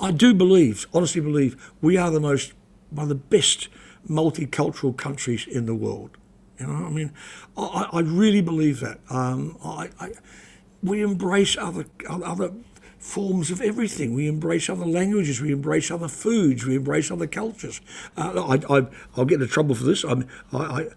[0.00, 2.54] I do believe, honestly believe, we are the most,
[2.90, 3.68] one of the best
[4.08, 6.16] multicultural countries in the world.
[6.58, 7.12] You know, I mean,
[7.56, 9.00] I, I really believe that.
[9.10, 10.12] Um, I, I,
[10.82, 12.52] we embrace other other
[12.98, 14.14] forms of everything.
[14.14, 15.40] We embrace other languages.
[15.40, 16.66] We embrace other foods.
[16.66, 17.80] We embrace other cultures.
[18.16, 20.04] Uh, I, I, I'll get into trouble for this.
[20.04, 20.88] I'm, I,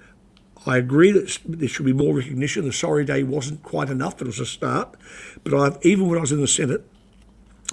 [0.65, 2.65] I, agree that there should be more recognition.
[2.65, 4.95] The Sorry Day wasn't quite enough, it was a start.
[5.43, 6.85] But I've, even when I was in the Senate,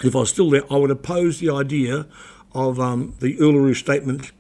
[0.03, 2.07] if I was still there, I would oppose the idea
[2.53, 4.33] of um, the Uluru Statement,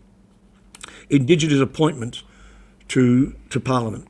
[1.09, 2.23] Indigenous appointment
[2.89, 4.09] to to Parliament.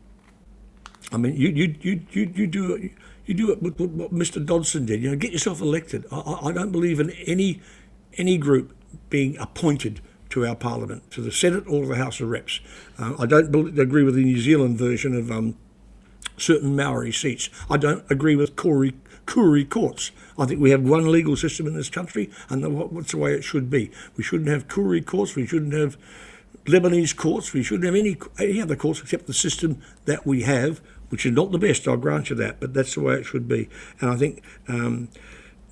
[1.13, 2.91] I mean, you you you you, you do.
[3.27, 4.45] You do what what Mr.
[4.45, 5.03] Dodson did.
[5.03, 6.05] You know, get yourself elected.
[6.11, 7.61] I I don't believe in any
[8.17, 8.75] any group
[9.09, 10.01] being appointed
[10.31, 12.61] to our Parliament, to the Senate or the House of Reps.
[12.99, 15.57] Uh, I don't agree with the New Zealand version of um,
[16.37, 17.51] certain Maori seats.
[17.69, 18.95] I don't agree with Koori,
[19.27, 20.11] Koori courts.
[20.39, 23.43] I think we have one legal system in this country, and what's the way it
[23.43, 23.91] should be.
[24.17, 25.37] We shouldn't have Koori courts.
[25.37, 25.97] We shouldn't have
[26.65, 27.53] Lebanese courts.
[27.53, 31.33] We shouldn't have any any other courts except the system that we have, which is
[31.33, 31.89] not the best.
[31.89, 33.69] I'll grant you that, but that's the way it should be.
[34.01, 35.09] And I think um,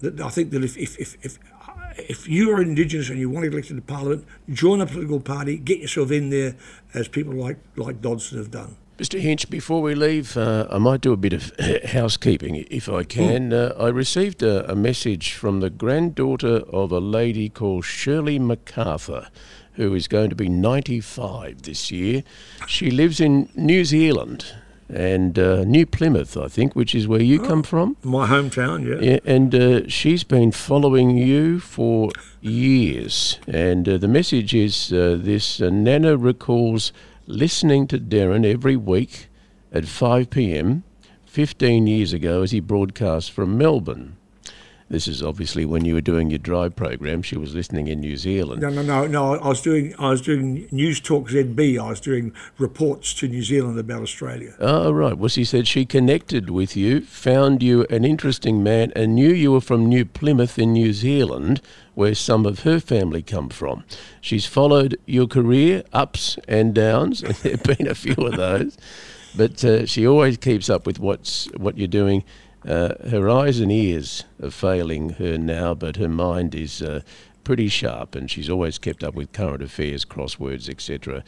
[0.00, 1.38] that I think that if if, if, if
[1.96, 5.20] if you are Indigenous and you want to get elected to Parliament, join a political
[5.20, 6.56] party, get yourself in there,
[6.94, 8.76] as people like like Dodson have done.
[8.98, 9.20] Mr.
[9.20, 11.52] Hinch, before we leave, uh, I might do a bit of
[11.84, 13.50] housekeeping if I can.
[13.50, 13.78] Mm.
[13.78, 19.28] Uh, I received a, a, message from the granddaughter of a lady called Shirley MacArthur,
[19.74, 22.24] who is going to be 95 this year.
[22.66, 24.52] She lives in New Zealand
[24.88, 27.96] and uh, New Plymouth, I think, which is where you oh, come from.
[28.02, 29.12] My hometown, yeah.
[29.12, 32.10] yeah and uh, she's been following you for
[32.40, 33.38] years.
[33.46, 36.92] And uh, the message is uh, this uh, Nana recalls
[37.26, 39.28] listening to Derryn every week
[39.72, 40.84] at 5 p.m.
[41.26, 44.17] 15 years ago as he broadcast from Melbourne.
[44.90, 47.20] This is obviously when you were doing your drive program.
[47.20, 48.62] She was listening in New Zealand.
[48.62, 49.34] No, no, no, no.
[49.34, 51.78] I was doing I was doing News Talk ZB.
[51.78, 54.54] I was doing reports to New Zealand about Australia.
[54.58, 55.16] Oh, right.
[55.16, 59.52] Well, she said she connected with you, found you an interesting man, and knew you
[59.52, 61.60] were from New Plymouth in New Zealand,
[61.94, 63.84] where some of her family come from.
[64.22, 68.78] She's followed your career ups and downs, and there have been a few of those.
[69.36, 72.24] But uh, she always keeps up with what's what you're doing
[72.68, 77.00] uh, her eyes and ears are failing her now, but her mind is uh,
[77.42, 81.24] pretty sharp, and she's always kept up with current affairs, crosswords, etc.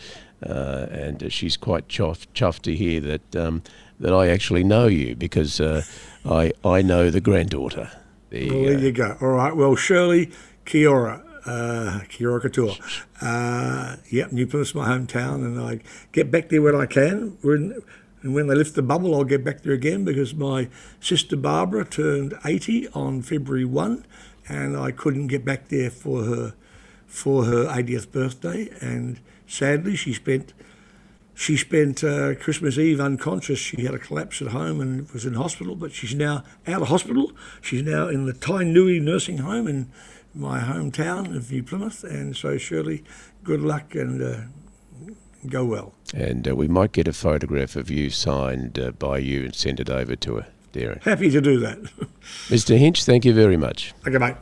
[0.46, 3.62] Uh, and she's quite chuffed, chuffed to hear that um,
[3.98, 5.82] that I actually know you because uh,
[6.26, 7.90] I I know the granddaughter.
[8.28, 9.16] There you, well, there you go.
[9.22, 9.56] All right.
[9.56, 10.30] Well, Shirley,
[10.66, 11.24] kia ora.
[11.46, 12.76] Uh, kia ora katoa.
[13.22, 15.80] Uh, yep, New Plymouth's my hometown, and I
[16.12, 17.38] get back there when I can.
[17.42, 17.82] We're in,
[18.22, 20.68] and when they lift the bubble, I'll get back there again because my
[21.00, 24.04] sister Barbara turned 80 on February 1,
[24.48, 26.54] and I couldn't get back there for her
[27.06, 28.68] for her 80th birthday.
[28.80, 30.52] And sadly, she spent
[31.34, 33.58] she spent uh, Christmas Eve unconscious.
[33.58, 36.88] She had a collapse at home and was in hospital, but she's now out of
[36.88, 37.32] hospital.
[37.62, 39.90] She's now in the Tainui nursing home in
[40.34, 42.04] my hometown of New Plymouth.
[42.04, 43.02] And so, Shirley,
[43.42, 44.40] good luck and uh,
[45.48, 45.94] go well.
[46.14, 49.80] And uh, we might get a photograph of you signed uh, by you and send
[49.80, 51.02] it over to her, Derryn.
[51.02, 51.78] Happy to do that.
[52.48, 52.76] Mr.
[52.76, 53.94] Hinch, thank you very much.
[54.06, 54.34] Okay, mate.